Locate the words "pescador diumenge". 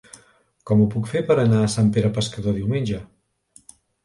2.17-3.03